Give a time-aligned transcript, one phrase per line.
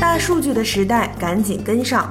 [0.00, 2.08] 大数据的时代，赶紧跟上。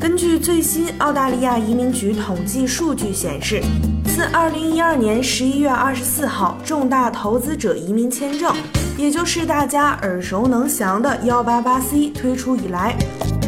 [0.00, 3.60] 根据最新澳大利亚移民局统计数据显示，
[4.04, 8.54] 自2012年11月24号重大投资者移民签证，
[8.96, 12.94] 也就是大家耳熟能详的 188C 推出以来，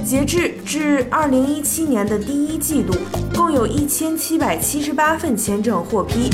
[0.04, 2.92] 截至至2017年的第一季度，
[3.36, 6.30] 共有一千七百七十八份签证获批。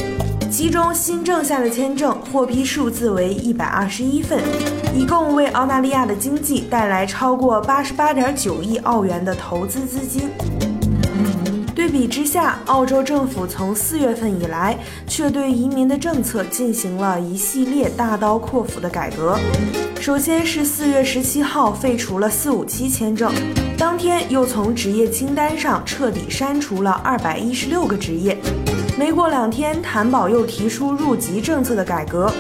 [0.53, 4.39] 其中新政下的签证获批数字为一百二十一份，
[4.95, 10.29] 一共为澳大利亚的经济带来超过八十八点九亿澳元的投资资金。
[11.75, 19.39] 对比之下，澳洲政府从四月份以来，却对移民的政策进行了一系列大刀阔斧的改革。
[20.03, 23.33] 首先是四月十七号废除了四五七签证，
[23.79, 28.37] 当天又从职业清单上彻底删除了二百一十六个职业。
[28.99, 32.31] 没过两天，谭宝又提出入籍政策的改革，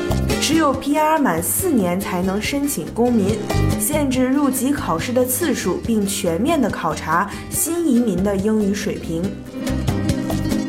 [0.40, 3.38] 只有 PR 满四年才能申请公民，
[3.80, 9.22] 限制入籍考试的次数，并全面的考察新移民的英语水平。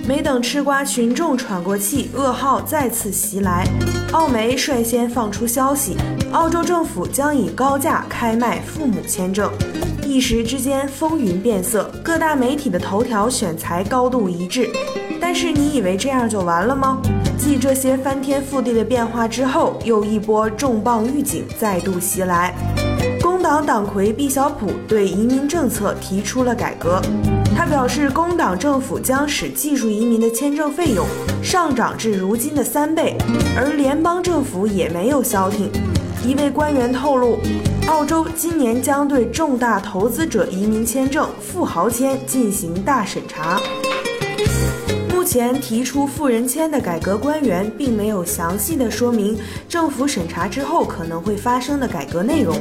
[0.07, 3.67] 没等吃瓜群众喘过气，噩耗再次袭来，
[4.13, 5.97] 澳媒率先放出消息，
[6.31, 9.51] 澳洲政府将以高价开卖父母签证，
[10.13, 14.69] 一时之间风云变色，各大媒体的头条选材高度一致。
[15.19, 17.01] 但是你以为这样就完了吗？
[17.35, 22.53] 继这些翻天覆地的变化之后，又一波重磅预警再度袭来。
[23.23, 27.01] 工党党魁毕晓普对移民政策提出了改革，
[27.55, 31.07] 他表示，工党政府将使技术移民的签证费用
[31.41, 33.17] 上涨至如今的三倍，
[33.57, 35.71] 而联邦政府也没有消停。
[36.23, 37.39] 一位官员透露，
[37.89, 43.61] 澳洲今年将对重大投资者移民签证“富豪签”进行大审查。
[45.09, 49.37] 目前提出富人签的改革官员并没有详细的说明
[49.69, 52.57] 政府审查之后可能会发生的改革内容，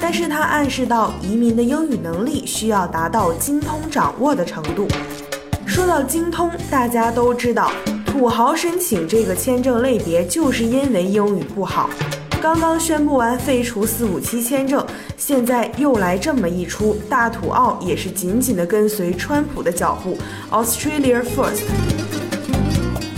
[0.00, 4.88] 但是他暗示到移民的英语能力需要达到精通掌握的程度。
[5.64, 7.70] 说到精通，大家都知道，
[8.04, 11.88] 土豪申请这个签证类别就是因为英语不好。
[12.46, 14.86] 刚刚宣布完废除四五七签证，
[15.16, 20.16] 现在又来这么一出，大土澳也是紧紧的跟随川普的脚步
[20.52, 21.64] ，Australia First。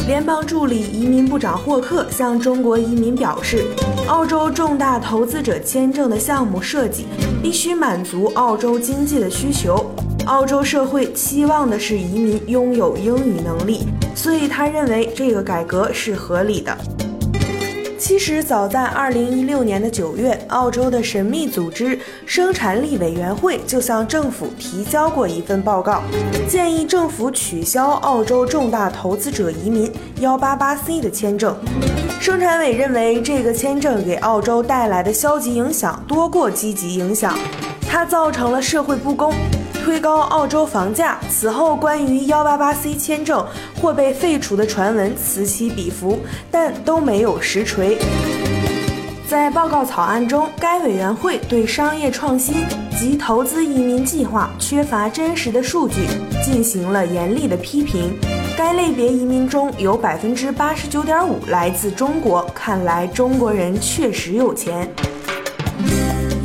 [0.06, 3.67] 联邦助理移民部长霍克向中国移民表示，
[4.06, 7.05] 澳洲重大投资者签证的项目设计
[7.43, 9.91] 必须满足澳洲经济的需求，
[10.25, 13.81] 澳洲社会期望的是移民拥有英语能力，
[14.15, 16.75] 所以他认为这个改革是合理的。
[17.99, 26.03] 其实早在二零一六年的九月，澳洲的神秘组织生产力委员会就向政府提交过一份报告，
[26.49, 31.57] 建议政府取消澳洲重大投资者移民幺八八 C 的签证。
[32.21, 37.37] 生产委认为这个签证给澳洲带来的消极影响多过积极影响，
[37.89, 39.35] 它造成了社会不公。
[39.88, 41.19] 推高澳洲房价。
[41.31, 43.43] 此后，关于幺八八 C 签证
[43.81, 46.19] 或被废除的传闻此起彼伏，
[46.50, 47.97] 但都没有实锤。
[49.26, 52.66] 在报告草案中，该委员会对商业创新
[52.99, 56.06] 及投资移民计划缺乏真实的数据
[56.44, 58.15] 进行了严厉的批评。
[58.59, 64.87] 该类别移民中有百分之八十九点五来自中国，看来中国人确实有钱。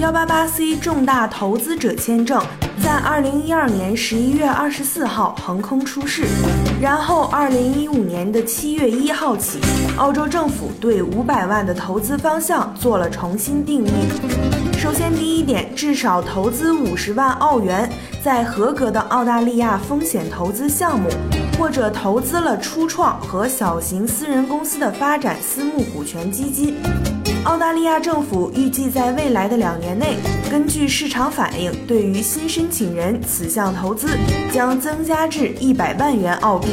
[0.04, 2.44] 幺八八 C 重大投资者签证。
[2.84, 6.26] 在二零一二年十一月二十四号横空出世，
[6.82, 9.62] 然后二零一五年的七月一号起，
[9.96, 13.92] 澳洲政府对五百万的投资方向做了重新定义。
[14.78, 17.90] 首先，第一点，至少投资五十万澳元
[18.22, 21.08] 在合格的澳大利亚风险投资项目，
[21.58, 26.76] 或者投资了初创和小型私人公司的发展私募股权基金。
[27.46, 30.16] 澳大利亚政府预计在未来的两年内，
[30.50, 34.08] 根据市场反应，对于新申请人此项投资
[34.50, 36.70] 将增加至一百万元澳币。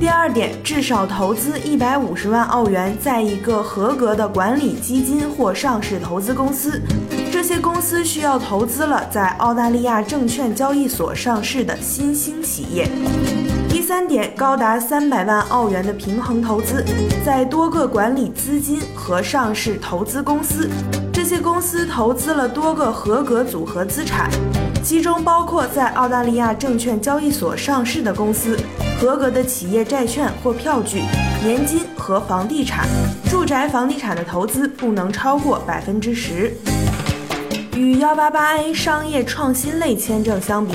[0.00, 6.80] 第二点，至少投资一百五十万澳元在一个合格的管理基金或上市投资公司，
[7.30, 12.88] 这些公司需要投资了在澳大利亚证券交易所上市的新兴企业。
[13.86, 16.82] 三点，高达三百万澳元的平衡投资，
[17.22, 20.70] 在多个管理资金和上市投资公司，
[21.12, 24.30] 这些公司投资了多个合格组合资产，
[24.82, 28.58] 其中包括在澳大利亚证券交易所上市的公司，
[28.98, 31.02] 合格的企业债券或票据、
[31.42, 32.88] 年金和房地产。
[33.28, 36.50] 住宅房地产的投资不能超过百分之十。
[37.76, 40.72] 与幺八八 A 商业创新类签证相比。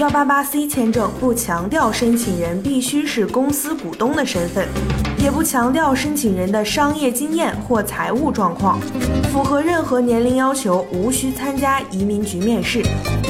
[0.00, 4.66] 幺八八 C 签证不强调申请人必须是公司股东的身份，
[5.22, 8.80] 也不强调申请人的商业经验或财务状况，
[9.30, 12.82] 符合任何年龄要求，无需参加移民局面试，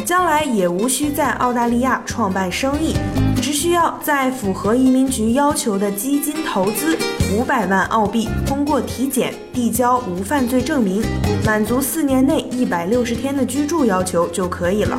[0.06, 2.94] 将来也无需在澳大利亚创办生意，
[3.42, 6.96] 只需要在符合移民局要求的基金投资
[7.34, 11.02] 五百万澳币，通过体检递交无犯罪证明，
[11.44, 14.96] 满足四年内一百六十天的居住要求就可以了。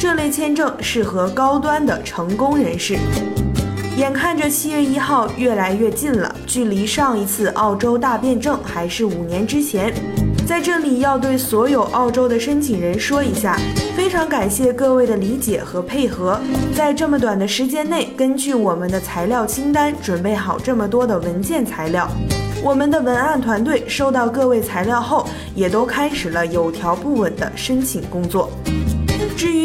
[0.00, 2.96] 这类签证适合高端的成功人士。
[3.96, 9.92] 眼看着七月一号越来越近了，距离上一次澳洲大变证还是五年之前。
[10.46, 13.58] 在这里要对所有澳洲的申请人说一下，
[13.96, 16.40] 非常感谢各位的理解和配合，
[16.76, 22.08] 在这么短的时间内，根据我们的材料清单准备好这么多的文件材料。
[22.62, 28.48] 我们的文案团队收到各位材料后，也都开始了有条不紊的申请工作。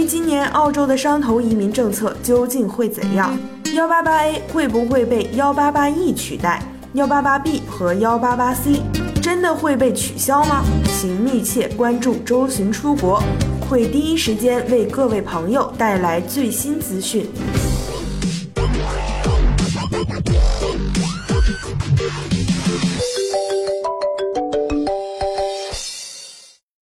[0.05, 3.37] 今年澳洲的商投移民政策究竟会怎样？
[3.73, 6.61] 幺八八 A 会不会被幺八八 E 取代？
[6.93, 8.81] 幺八八 B 和幺八八 C
[9.21, 10.63] 真的会被取消吗？
[10.93, 13.23] 请密切关注周巡出国，
[13.69, 17.25] 会第一时间为各位朋友带来最新资讯。